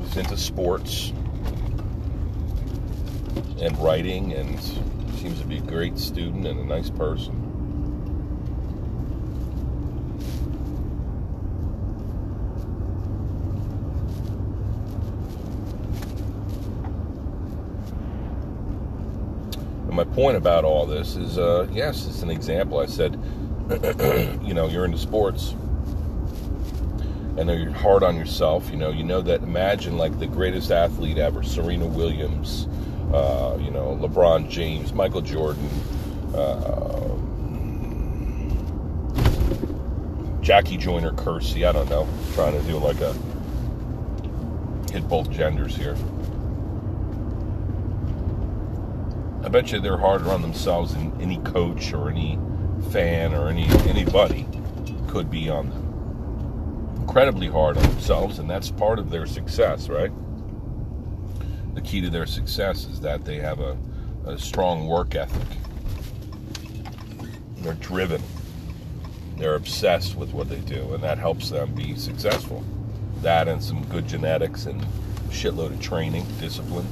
Was 0.00 0.07
into 0.18 0.36
sports 0.36 1.12
and 3.60 3.76
writing, 3.78 4.32
and 4.32 4.60
seems 5.18 5.40
to 5.40 5.46
be 5.46 5.58
a 5.58 5.60
great 5.60 5.98
student 5.98 6.46
and 6.46 6.60
a 6.60 6.64
nice 6.64 6.90
person. 6.90 7.34
And 19.86 19.96
my 19.96 20.04
point 20.04 20.36
about 20.36 20.64
all 20.64 20.84
this 20.86 21.16
is, 21.16 21.38
uh, 21.38 21.66
yes, 21.72 22.06
it's 22.06 22.22
an 22.22 22.30
example. 22.30 22.78
I 22.78 22.86
said, 22.86 23.14
you 24.42 24.54
know, 24.54 24.68
you're 24.68 24.84
into 24.84 24.98
sports, 24.98 25.54
and 27.38 27.48
you're 27.48 27.70
hard 27.70 28.02
on 28.02 28.16
yourself. 28.16 28.70
You 28.70 28.76
know, 28.76 28.90
you 28.90 29.04
know 29.04 29.22
that. 29.22 29.42
Imagine 29.42 29.96
like 29.96 30.18
the 30.18 30.26
greatest 30.26 30.70
athlete 30.70 31.18
ever, 31.18 31.42
Serena 31.42 31.86
Williams, 31.86 32.66
uh, 33.12 33.56
you 33.60 33.70
know, 33.70 33.98
LeBron 34.00 34.50
James, 34.50 34.92
Michael 34.92 35.20
Jordan, 35.20 35.68
uh, 36.34 37.16
Jackie 40.42 40.76
Joyner 40.76 41.12
Kersee. 41.12 41.66
I 41.66 41.72
don't 41.72 41.88
know. 41.88 42.02
I'm 42.02 42.32
trying 42.34 42.60
to 42.60 42.66
do 42.66 42.78
like 42.78 43.00
a 43.00 43.14
hit 44.90 45.08
both 45.08 45.30
genders 45.30 45.76
here. 45.76 45.96
I 49.44 49.48
bet 49.48 49.72
you 49.72 49.80
they're 49.80 49.96
harder 49.96 50.30
on 50.30 50.42
themselves 50.42 50.94
than 50.94 51.18
any 51.20 51.38
coach 51.38 51.92
or 51.92 52.10
any 52.10 52.38
fan 52.90 53.34
or 53.34 53.48
any 53.48 53.64
anybody 53.88 54.46
could 55.06 55.30
be 55.30 55.48
on 55.48 55.70
them. 55.70 55.87
Incredibly 57.08 57.48
hard 57.48 57.78
on 57.78 57.84
themselves, 57.84 58.38
and 58.38 58.50
that's 58.50 58.70
part 58.70 58.98
of 58.98 59.08
their 59.08 59.24
success, 59.24 59.88
right? 59.88 60.12
The 61.74 61.80
key 61.80 62.02
to 62.02 62.10
their 62.10 62.26
success 62.26 62.84
is 62.84 63.00
that 63.00 63.24
they 63.24 63.36
have 63.36 63.60
a, 63.60 63.78
a 64.26 64.38
strong 64.38 64.86
work 64.86 65.14
ethic. 65.14 65.48
They're 67.56 67.72
driven. 67.72 68.22
They're 69.38 69.54
obsessed 69.54 70.16
with 70.16 70.34
what 70.34 70.50
they 70.50 70.60
do, 70.60 70.92
and 70.92 71.02
that 71.02 71.16
helps 71.16 71.48
them 71.48 71.74
be 71.74 71.96
successful. 71.96 72.62
That 73.22 73.48
and 73.48 73.64
some 73.64 73.84
good 73.86 74.06
genetics 74.06 74.66
and 74.66 74.86
shitload 75.30 75.72
of 75.72 75.80
training, 75.80 76.26
discipline. 76.38 76.86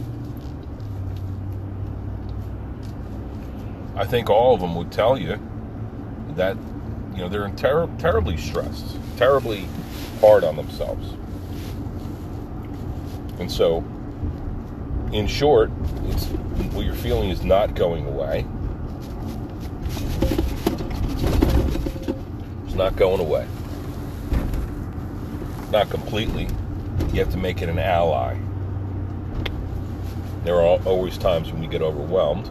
I 3.94 4.06
think 4.06 4.30
all 4.30 4.54
of 4.54 4.62
them 4.62 4.76
would 4.76 4.90
tell 4.90 5.18
you 5.18 5.38
that 6.30 6.56
you 7.12 7.18
know 7.18 7.28
they're 7.28 7.50
ter- 7.50 7.94
terribly 7.98 8.38
stressed, 8.38 8.96
terribly 9.16 9.66
hard 10.20 10.44
on 10.44 10.56
themselves, 10.56 11.14
and 13.38 13.50
so, 13.50 13.84
in 15.12 15.26
short, 15.26 15.70
what 16.72 16.84
you're 16.84 16.94
feeling 16.94 17.30
is 17.30 17.44
not 17.44 17.74
going 17.74 18.06
away. 18.06 18.46
It's 22.66 22.74
not 22.74 22.96
going 22.96 23.20
away. 23.20 23.46
Not 25.70 25.90
completely. 25.90 26.48
You 27.12 27.20
have 27.20 27.30
to 27.32 27.38
make 27.38 27.62
it 27.62 27.68
an 27.68 27.78
ally. 27.78 28.38
There 30.44 30.56
are 30.56 30.78
always 30.84 31.18
times 31.18 31.50
when 31.50 31.60
we 31.60 31.66
get 31.66 31.82
overwhelmed 31.82 32.50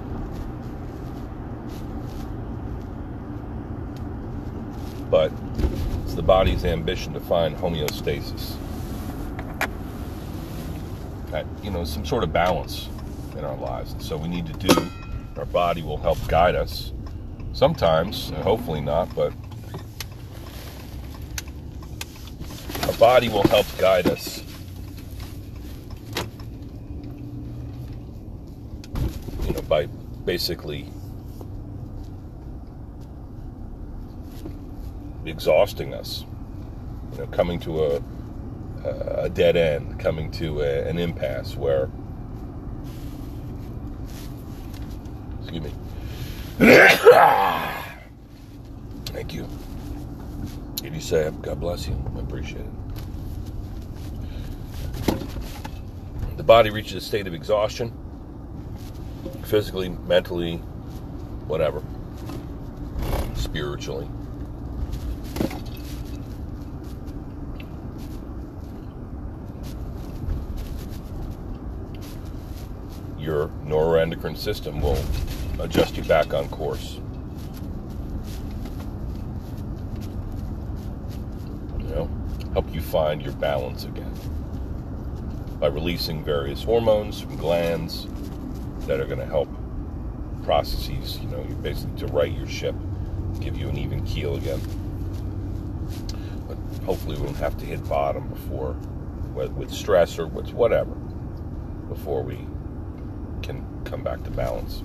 but 5.15 5.31
the 6.15 6.23
body's 6.23 6.63
ambition 6.63 7.13
to 7.13 7.19
find 7.19 7.55
homeostasis. 7.57 8.55
That, 11.31 11.45
you 11.61 11.71
know, 11.71 11.83
some 11.83 12.05
sort 12.05 12.23
of 12.23 12.31
balance 12.31 12.87
in 13.37 13.43
our 13.43 13.57
lives. 13.57 13.91
And 13.91 14.01
so 14.01 14.15
we 14.15 14.29
need 14.29 14.45
to 14.45 14.53
do, 14.53 14.87
our 15.35 15.45
body 15.45 15.81
will 15.81 15.97
help 15.97 16.17
guide 16.27 16.55
us. 16.55 16.93
Sometimes, 17.51 18.29
hopefully 18.29 18.81
not, 18.81 19.13
but 19.13 19.33
our 22.87 22.93
body 22.93 23.27
will 23.27 23.47
help 23.47 23.65
guide 23.77 24.07
us. 24.07 24.41
You 29.45 29.53
know, 29.53 29.61
by 29.63 29.87
basically 30.25 30.89
exhausting 35.35 35.93
us. 35.93 36.23
You 37.11 37.19
know, 37.19 37.27
coming 37.27 37.59
to 37.59 37.83
a 37.83 38.01
a 38.85 39.29
dead 39.29 39.55
end, 39.55 39.99
coming 39.99 40.31
to 40.31 40.61
a, 40.61 40.87
an 40.87 40.97
impasse 40.97 41.55
where. 41.55 41.89
Excuse 45.41 45.63
me. 45.63 45.71
Thank 49.07 49.33
you. 49.33 49.47
Did 50.75 50.93
you 50.93 51.01
say 51.01 51.31
God 51.41 51.59
bless 51.59 51.87
you? 51.87 52.01
I 52.15 52.19
appreciate 52.19 52.61
it. 52.61 52.71
The 56.37 56.43
body 56.43 56.69
reaches 56.69 56.93
a 56.93 57.01
state 57.01 57.27
of 57.27 57.33
exhaustion, 57.33 57.91
physically, 59.43 59.89
mentally, 59.89 60.57
whatever, 61.47 61.81
spiritually. 63.35 64.07
your 73.25 73.49
neuroendocrine 74.25 74.37
system 74.37 74.81
will 74.81 74.97
adjust 75.59 75.97
you 75.97 76.03
back 76.03 76.33
on 76.33 76.47
course. 76.49 76.99
You 81.79 81.87
know, 81.89 82.09
help 82.53 82.73
you 82.73 82.81
find 82.81 83.21
your 83.21 83.33
balance 83.33 83.85
again 83.85 84.13
by 85.59 85.67
releasing 85.67 86.23
various 86.23 86.63
hormones 86.63 87.21
from 87.21 87.37
glands 87.37 88.07
that 88.87 88.99
are 88.99 89.05
going 89.05 89.19
to 89.19 89.25
help 89.25 89.49
processes, 90.43 91.19
you 91.19 91.27
know, 91.29 91.43
basically 91.61 91.97
to 91.99 92.07
right 92.07 92.31
your 92.31 92.47
ship, 92.47 92.75
give 93.39 93.57
you 93.57 93.67
an 93.69 93.77
even 93.77 94.05
keel 94.05 94.35
again. 94.35 94.61
But 96.47 96.57
hopefully, 96.85 97.17
we 97.17 97.23
won't 97.23 97.37
have 97.37 97.57
to 97.57 97.65
hit 97.65 97.87
bottom 97.87 98.27
before, 98.27 98.73
with 99.33 99.71
stress 99.71 100.19
or 100.19 100.27
whatever, 100.27 100.93
before 101.89 102.21
we 102.21 102.45
can 103.45 103.63
come 103.85 104.03
back 104.03 104.23
to 104.23 104.31
balance. 104.31 104.81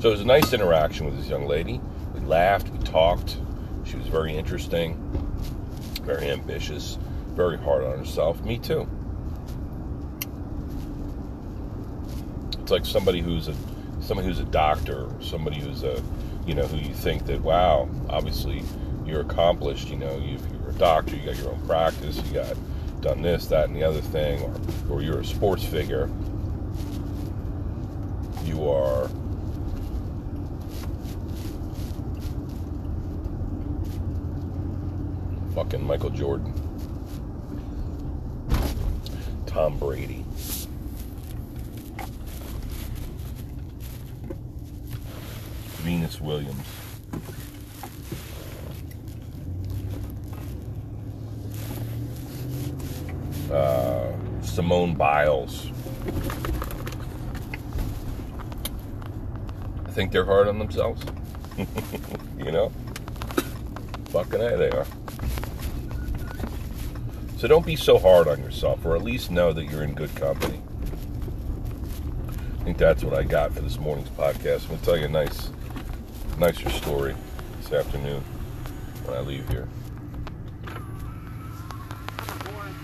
So 0.00 0.08
it 0.08 0.12
was 0.12 0.20
a 0.20 0.26
nice 0.26 0.52
interaction 0.52 1.06
with 1.06 1.16
this 1.18 1.28
young 1.28 1.46
lady. 1.46 1.80
We 2.14 2.20
laughed, 2.20 2.68
we 2.70 2.78
talked. 2.84 3.36
She 3.84 3.96
was 3.96 4.06
very 4.06 4.36
interesting, 4.36 4.94
very 6.04 6.30
ambitious, 6.30 6.98
very 7.34 7.58
hard 7.58 7.84
on 7.84 7.98
herself. 7.98 8.40
Me 8.44 8.58
too. 8.58 8.88
It's 12.60 12.70
like 12.70 12.86
somebody 12.86 13.20
who's 13.20 13.48
a 13.48 13.54
somebody 14.00 14.28
who's 14.28 14.38
a 14.38 14.44
doctor, 14.44 15.08
somebody 15.20 15.60
who's 15.60 15.82
a 15.82 16.00
you 16.46 16.54
know 16.54 16.66
who 16.66 16.76
you 16.76 16.94
think 16.94 17.26
that 17.26 17.40
wow, 17.40 17.88
obviously 18.08 18.62
you're 19.04 19.22
accomplished. 19.22 19.88
You 19.88 19.96
know, 19.96 20.16
you 20.18 20.38
you're 20.60 20.70
a 20.70 20.74
doctor, 20.74 21.16
you 21.16 21.24
got 21.24 21.36
your 21.38 21.50
own 21.50 21.66
practice, 21.66 22.22
you 22.24 22.34
got 22.34 22.54
done 23.00 23.22
this, 23.22 23.46
that, 23.46 23.68
and 23.68 23.74
the 23.74 23.82
other 23.82 24.00
thing, 24.00 24.42
or 24.42 24.54
or 24.90 25.02
you're 25.02 25.20
a 25.20 25.24
sports 25.24 25.64
figure 25.64 26.08
are 28.66 29.08
fucking 35.54 35.86
Michael 35.86 36.10
Jordan, 36.10 36.52
Tom 39.46 39.78
Brady. 39.78 40.24
Venus 45.78 46.20
Williams. 46.20 46.66
Uh, 53.50 54.12
Simone 54.42 54.94
Biles. 54.94 55.70
Think 59.98 60.12
they're 60.12 60.24
hard 60.24 60.46
on 60.46 60.60
themselves. 60.60 61.04
you 62.38 62.52
know? 62.52 62.70
Fucking 64.10 64.40
A, 64.40 64.56
they 64.56 64.70
are. 64.70 64.86
So 67.36 67.48
don't 67.48 67.66
be 67.66 67.74
so 67.74 67.98
hard 67.98 68.28
on 68.28 68.38
yourself, 68.40 68.86
or 68.86 68.94
at 68.94 69.02
least 69.02 69.32
know 69.32 69.52
that 69.52 69.64
you're 69.64 69.82
in 69.82 69.94
good 69.94 70.14
company. 70.14 70.62
I 72.60 72.62
think 72.62 72.78
that's 72.78 73.02
what 73.02 73.12
I 73.12 73.24
got 73.24 73.52
for 73.52 73.60
this 73.60 73.80
morning's 73.80 74.08
podcast. 74.10 74.62
I'm 74.66 74.76
gonna 74.76 74.82
tell 74.82 74.96
you 74.96 75.06
a 75.06 75.08
nice, 75.08 75.50
nicer 76.38 76.70
story 76.70 77.16
this 77.60 77.72
afternoon 77.72 78.22
when 79.04 79.16
I 79.16 79.20
leave 79.20 79.48
here. 79.48 79.66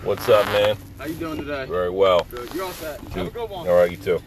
What's 0.03 0.29
up, 0.29 0.47
man? 0.47 0.77
How 0.99 1.05
you 1.05 1.15
doing 1.15 1.37
today? 1.37 1.67
Very 1.67 1.91
well. 1.91 2.27
Good. 2.29 2.53
You 2.53 2.65
all 2.65 2.73
set? 2.73 3.01
Have 3.01 3.29
a 3.29 3.31
good 3.31 3.49
one. 3.49 3.69
All 3.69 3.77
right, 3.77 3.91
you 3.93 3.97
too. 3.97 4.21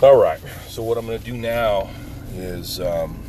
All 0.00 0.16
right. 0.16 0.40
So 0.68 0.82
what 0.82 0.96
I'm 0.96 1.06
going 1.06 1.18
to 1.18 1.24
do 1.24 1.36
now 1.36 1.90
is 2.32 2.80
um, 2.80 3.22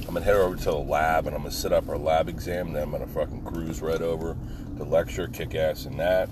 I'm 0.00 0.14
going 0.14 0.14
to 0.14 0.22
head 0.22 0.34
over 0.34 0.56
to 0.56 0.64
the 0.64 0.76
lab 0.76 1.26
and 1.26 1.36
I'm 1.36 1.42
going 1.42 1.52
to 1.52 1.56
set 1.56 1.72
up 1.72 1.88
our 1.88 1.98
lab 1.98 2.28
exam. 2.28 2.72
Then 2.72 2.82
I'm 2.82 2.90
going 2.90 3.06
to 3.06 3.12
fucking 3.12 3.44
cruise 3.44 3.80
right 3.80 4.02
over 4.02 4.36
to 4.76 4.84
lecture, 4.84 5.28
kick 5.28 5.54
ass 5.54 5.86
in 5.86 5.96
that. 5.98 6.28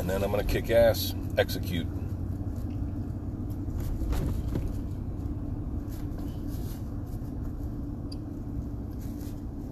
and 0.00 0.08
then 0.08 0.24
I'm 0.24 0.30
gonna 0.30 0.44
kick 0.44 0.70
ass, 0.70 1.14
execute. 1.36 1.86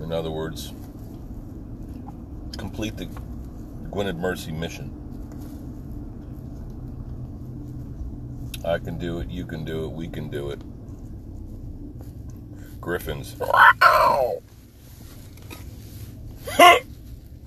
In 0.01 0.13
other 0.13 0.31
words, 0.31 0.73
complete 2.59 2.97
the 2.99 3.09
Gwynedd 3.91 4.19
Mercy 4.19 4.53
mission. 4.53 4.93
I 8.65 8.79
can 8.79 8.99
do 8.99 9.21
it, 9.21 9.31
you 9.31 9.47
can 9.47 9.65
do 9.65 9.85
it, 9.85 9.93
we 9.93 10.09
can 10.09 10.29
do 10.29 10.51
it. 10.51 10.61
Griffins. 12.81 13.35